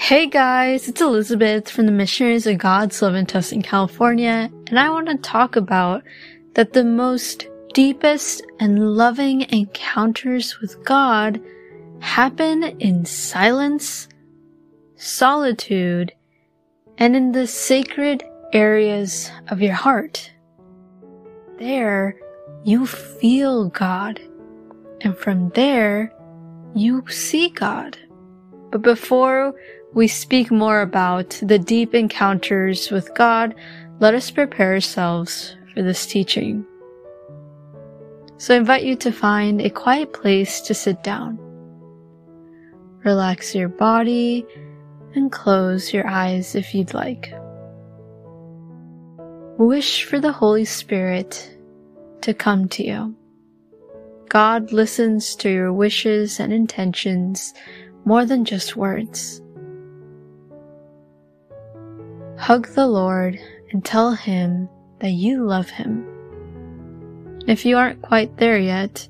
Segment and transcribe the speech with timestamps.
[0.00, 5.08] Hey guys, it's Elizabeth from the Missionaries of God's Love in California, and I want
[5.08, 6.04] to talk about
[6.54, 11.40] that the most deepest and loving encounters with God
[11.98, 14.08] happen in silence,
[14.94, 16.12] solitude,
[16.96, 18.22] and in the sacred
[18.52, 20.30] areas of your heart.
[21.58, 22.16] There,
[22.62, 24.20] you feel God,
[25.00, 26.12] and from there,
[26.74, 27.98] you see God.
[28.70, 29.54] But before
[29.94, 33.54] we speak more about the deep encounters with God,
[34.00, 36.64] let us prepare ourselves for this teaching.
[38.36, 41.38] So I invite you to find a quiet place to sit down.
[43.04, 44.46] Relax your body
[45.14, 47.32] and close your eyes if you'd like.
[49.56, 51.56] Wish for the Holy Spirit
[52.20, 53.16] to come to you.
[54.28, 57.54] God listens to your wishes and intentions
[58.04, 59.42] more than just words.
[62.38, 63.38] Hug the Lord
[63.72, 64.68] and tell Him
[65.00, 66.06] that you love Him.
[67.48, 69.08] If you aren't quite there yet,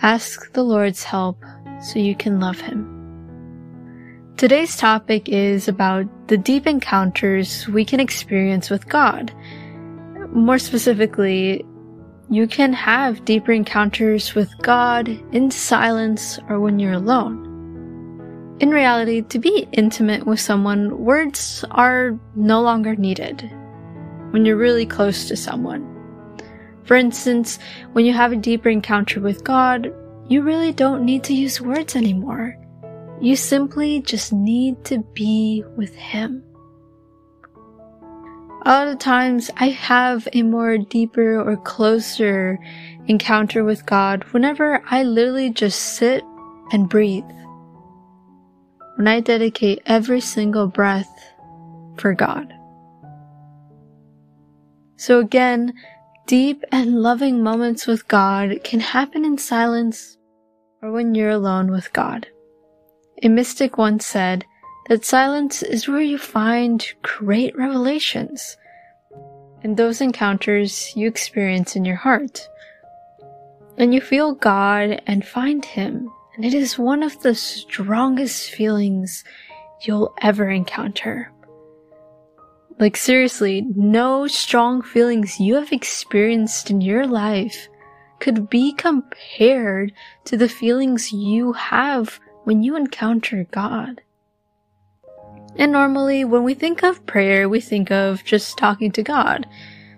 [0.00, 1.44] ask the Lord's help
[1.82, 4.34] so you can love Him.
[4.38, 9.32] Today's topic is about the deep encounters we can experience with God.
[10.32, 11.62] More specifically,
[12.30, 17.49] you can have deeper encounters with God in silence or when you're alone.
[18.60, 23.50] In reality, to be intimate with someone, words are no longer needed
[24.32, 25.86] when you're really close to someone.
[26.84, 27.58] For instance,
[27.92, 29.90] when you have a deeper encounter with God,
[30.28, 32.54] you really don't need to use words anymore.
[33.18, 36.44] You simply just need to be with Him.
[38.66, 42.58] A lot of times I have a more deeper or closer
[43.06, 46.22] encounter with God whenever I literally just sit
[46.72, 47.24] and breathe
[49.00, 51.32] when I dedicate every single breath
[51.96, 52.52] for God.
[54.96, 55.72] So again,
[56.26, 60.18] deep and loving moments with God can happen in silence
[60.82, 62.26] or when you're alone with God.
[63.22, 64.44] A mystic once said
[64.90, 68.58] that silence is where you find great revelations
[69.62, 72.46] and those encounters you experience in your heart.
[73.78, 79.24] And you feel God and find Him and it is one of the strongest feelings
[79.82, 81.30] you'll ever encounter.
[82.78, 87.68] Like seriously, no strong feelings you have experienced in your life
[88.20, 89.92] could be compared
[90.24, 94.00] to the feelings you have when you encounter God.
[95.56, 99.46] And normally when we think of prayer, we think of just talking to God.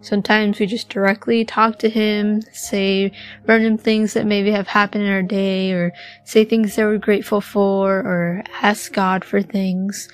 [0.00, 3.12] Sometimes we just directly talk to him, say
[3.46, 5.92] random things that maybe have happened in our day, or
[6.24, 10.08] say things that we're grateful for, or ask God for things.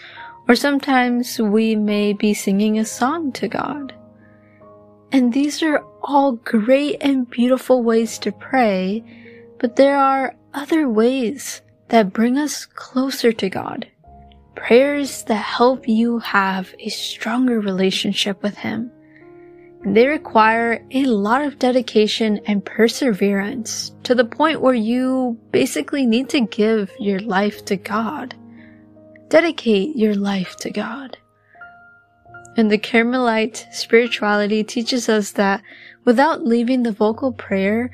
[0.49, 3.95] Or sometimes we may be singing a song to God.
[5.13, 9.05] And these are all great and beautiful ways to pray,
[9.59, 13.87] but there are other ways that bring us closer to God.
[14.55, 18.91] Prayers that help you have a stronger relationship with Him.
[19.87, 26.31] They require a lot of dedication and perseverance to the point where you basically need
[26.31, 28.35] to give your life to God.
[29.29, 31.19] Dedicate your life to God.
[32.57, 35.61] And the Carmelite spirituality teaches us that
[36.05, 37.91] without leaving the vocal prayer,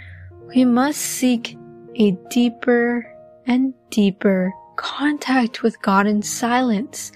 [0.54, 1.56] we must seek
[1.96, 3.04] a deeper
[3.46, 7.10] and deeper contact with God in silence,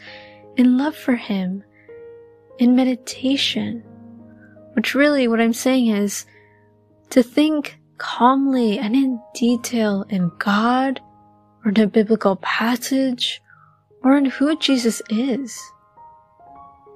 [0.57, 1.63] in love for Him,
[2.59, 3.85] in meditation
[4.75, 6.27] which really what I'm saying is
[7.11, 11.01] to think calmly and in detail in God
[11.65, 13.41] or in a biblical passage
[14.03, 15.59] or in who Jesus is.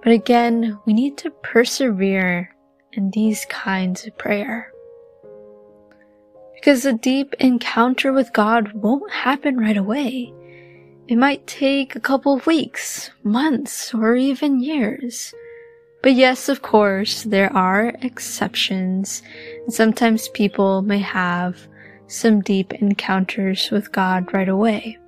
[0.02, 2.54] But again, we need to persevere
[2.92, 4.72] in these kinds of prayer.
[6.54, 10.32] Because a deep encounter with God won't happen right away.
[11.06, 15.32] It might take a couple of weeks, months, or even years.
[16.02, 19.22] But yes, of course, there are exceptions.
[19.64, 21.58] And sometimes people may have
[22.06, 24.98] some deep encounters with God right away.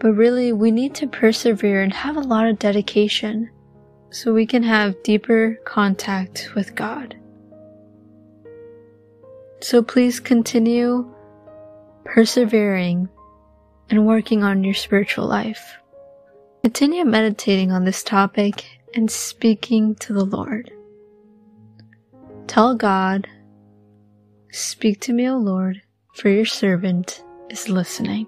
[0.00, 3.50] But really, we need to persevere and have a lot of dedication
[4.10, 7.14] so we can have deeper contact with God.
[9.60, 11.08] So please continue
[12.04, 13.08] persevering
[13.90, 15.76] and working on your spiritual life.
[16.64, 20.70] Continue meditating on this topic and speaking to the Lord.
[22.46, 23.26] Tell God,
[24.52, 25.80] Speak to me, O Lord,
[26.14, 28.26] for your servant is listening.